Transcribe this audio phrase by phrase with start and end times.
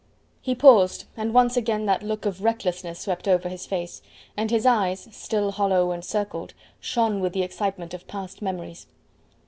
[0.41, 4.01] He paused, and once again that look of recklessness swept over his face,
[4.35, 8.87] and his eyes still hollow and circled shone with the excitement of past memories.